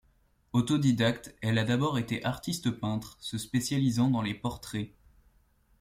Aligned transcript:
Autodidacte, 0.53 1.35
elle 1.43 1.59
a 1.59 1.63
d'abord 1.63 1.99
été 1.99 2.25
artiste 2.25 2.71
peintre, 2.71 3.17
se 3.19 3.37
spécialisant 3.37 4.09
dans 4.09 4.23
les 4.23 4.33
portraits. 4.33 4.89